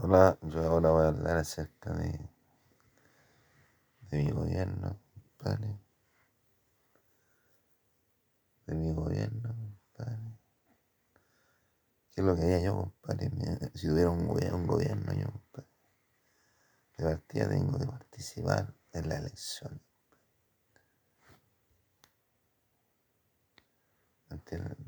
[0.00, 2.30] Hola, yo ahora voy a hablar acerca de,
[4.10, 5.76] de mi gobierno, compadre.
[8.66, 9.56] De mi gobierno,
[9.96, 10.38] compadre.
[12.12, 13.28] ¿Qué es lo que haría yo, compadre?
[13.74, 14.28] Si tuviera un
[14.68, 15.68] gobierno, yo, compadre.
[16.96, 19.82] De partida tengo que participar en la elección.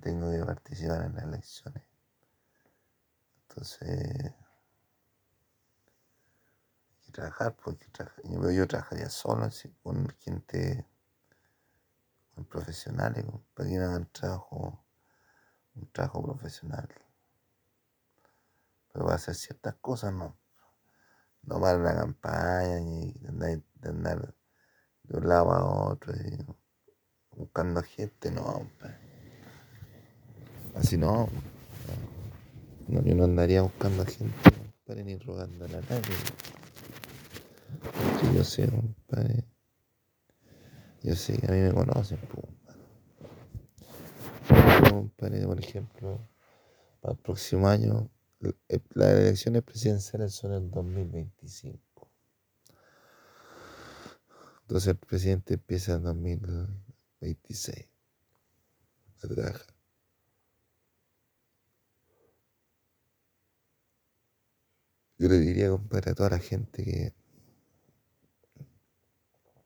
[0.00, 1.82] Tengo que participar en las elecciones.
[3.48, 4.34] Entonces,
[7.10, 7.86] trabajar, porque
[8.24, 10.86] yo, yo trabajaría solo, así, con gente,
[12.34, 13.24] con profesionales,
[13.54, 14.84] para que hagan trabajo,
[15.74, 16.88] un trabajo profesional.
[18.92, 20.36] Pero va a hacer ciertas cosas, no.
[21.42, 24.34] No para la campaña, ni de andar,
[25.04, 26.12] de un lado a otro,
[27.32, 28.70] buscando gente, no,
[30.74, 31.28] Así no.
[32.88, 33.02] no.
[33.02, 36.59] Yo no andaría buscando gente, ni rogando a nadie
[38.34, 39.44] yo sé, compadre.
[41.02, 42.18] Yo sé que a mí me conocen,
[44.90, 46.28] compadre, por ejemplo,
[47.00, 48.10] para el próximo año,
[48.94, 52.10] las elecciones presidenciales son en 2025.
[54.62, 57.88] Entonces el presidente empieza en 2026
[59.22, 59.74] a trabajar.
[65.18, 67.12] Yo le diría, compadre, a toda la gente que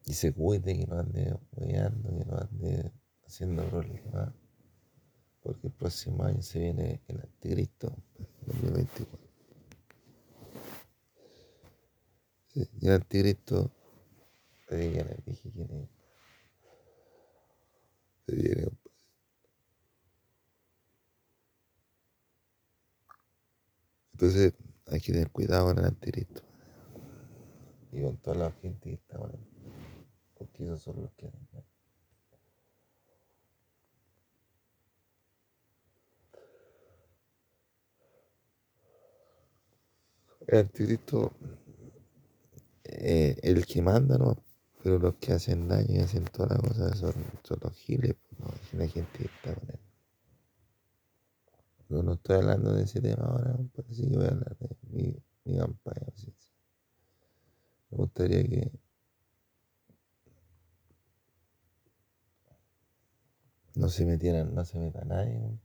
[0.06, 2.92] y se cuide, que no ande hueando, que no ande
[3.26, 4.32] haciendo problemas.
[5.42, 7.94] Porque el próximo año se viene el anticristo,
[8.46, 9.18] 2024.
[12.54, 13.70] y el anticristo,
[14.68, 15.88] te dije, dije quién es.
[18.26, 18.70] Se viene,
[24.12, 24.54] Entonces
[24.86, 26.42] hay que tener cuidado con el anticristo.
[27.92, 29.53] Y con toda la gente que está con él
[30.36, 31.30] porque esos son los que
[40.46, 41.32] El anticristo,
[42.84, 44.36] eh, el que manda, ¿no?
[44.82, 48.46] Pero los que hacen daño y hacen todas las cosas son, son los giles, ¿no?
[48.62, 49.68] Es la gente que está con.
[51.88, 55.16] Pero no estoy hablando de ese tema ahora, parece que voy a hablar de mi,
[55.44, 56.06] mi campaña.
[57.90, 58.70] Me gustaría que
[63.74, 65.58] no se metieran, no se meta nadie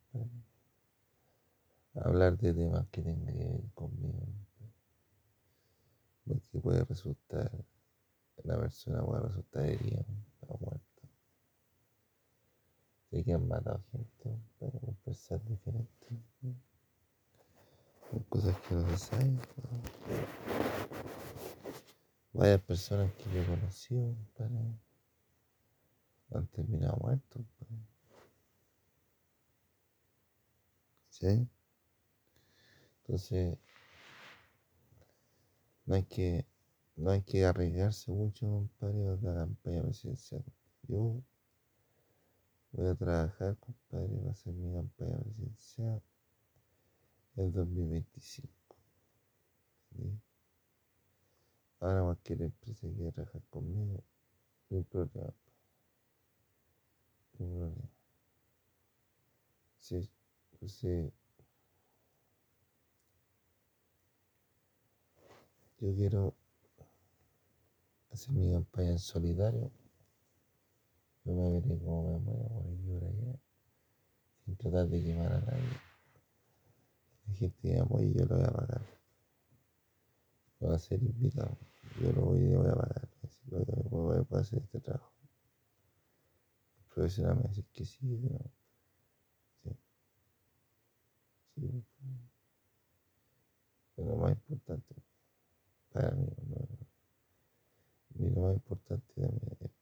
[1.95, 4.27] a hablar de temas que tengan que ver conmigo.
[6.25, 7.51] Porque puede resultar,
[8.43, 10.05] la persona puede resultar herida
[10.47, 10.83] o muerta.
[13.09, 15.89] Sé que han matado gente pero por pensar diferente.
[18.11, 19.39] Son cosas que no se saben.
[22.33, 24.15] Varias personas que yo he conocido
[26.31, 27.41] han terminado muertos.
[33.03, 33.57] Entonces,
[35.85, 36.45] no hay que,
[36.95, 40.43] no hay que arriesgarse mucho, compadre, a la campaña presidencial.
[40.87, 41.21] Yo
[42.71, 46.01] voy a trabajar, compadre, para hacer mi campaña presidencial
[47.35, 48.49] el 2025.
[51.81, 54.03] Ahora cualquier empresa que quiera trabajar conmigo,
[54.69, 55.33] no hay problema.
[57.39, 57.89] No hay problema.
[59.79, 60.09] Sí.
[60.61, 61.13] Entonces,
[65.79, 66.35] yo quiero
[68.11, 69.71] hacer mi campaña en solidario.
[71.23, 73.39] Yo me veré como me muevo por aquí por allá,
[74.43, 75.79] sin tratar de quemar a nadie.
[77.27, 78.81] La gente me apoya, yo lo voy a pagar.
[80.59, 81.57] Voy a ser invitado.
[82.01, 83.09] Yo lo voy, voy a pagar.
[83.45, 85.13] Voy a hacer este trabajo.
[86.79, 88.58] El profesional me dice que sí, no.
[93.95, 94.95] Pero lo más importante
[95.91, 96.27] para mí,
[98.15, 99.41] lo más importante también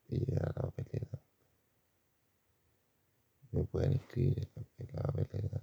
[0.09, 1.19] es a la papelera.
[3.51, 5.61] Me pueden inscribir en la papelera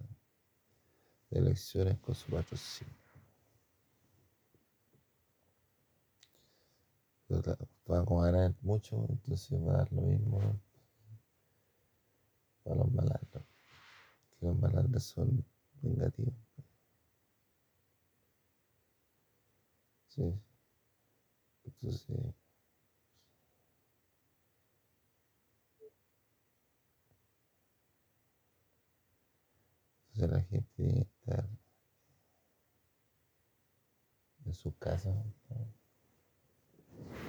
[1.30, 2.94] de elecciones con su patrocinio.
[7.86, 10.40] Van a ganar mucho, entonces va a dar lo mismo
[12.62, 13.44] para los malandros.
[14.40, 15.44] Los malandros son
[15.84, 16.32] vengativo.
[20.08, 20.22] Sí.
[21.64, 22.06] Entonces,
[30.14, 31.48] entonces la gente tiene que estar
[34.54, 35.12] su casa.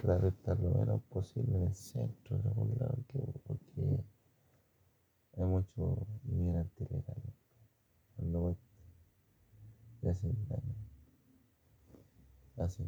[0.02, 2.98] Tratar de estar lo menos posible en el centro, en algún lado,
[3.44, 4.04] porque
[5.38, 7.34] hay muchos inmigrantes ilegales.
[8.16, 8.58] Cuando voy,
[10.02, 10.76] y hacen daño.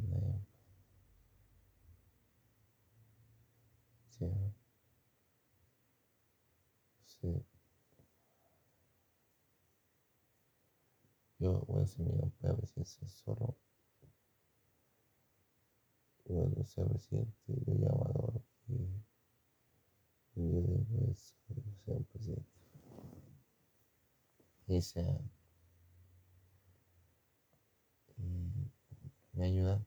[0.09, 0.45] Daño.
[4.09, 4.25] Sí.
[7.06, 7.45] Sí.
[11.39, 13.56] Yo voy a hacer mi campaña presidencial solo.
[16.24, 18.74] Cuando sea presidente, yo llamo a todos y,
[20.36, 22.44] yo digo que sea presidente.
[24.68, 25.19] Y sea
[28.18, 28.69] y
[29.33, 29.86] me ayuda.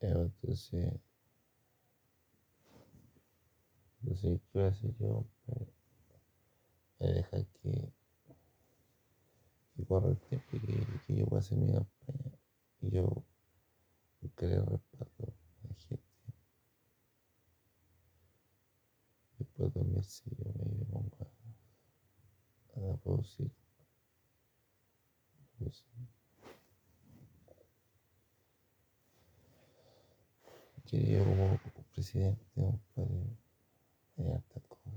[0.00, 0.12] bien.
[0.12, 0.20] Ya,
[4.02, 5.26] entonces, ¿qué voy a hacer yo?
[5.44, 5.68] Pues,
[6.98, 7.90] voy a dejar que,
[9.76, 12.32] que corra el tiempo y que, que yo hacer mi campaña.
[12.82, 13.22] Y yo
[14.20, 15.34] buscaré respaldo
[15.64, 16.02] a la gente.
[19.38, 21.16] Después de dormirse, yo me pongo
[22.76, 23.50] a, a producir.
[25.58, 25.86] producir.
[30.86, 33.38] que o presidente é um bocadinho.
[34.18, 34.90] É, está com.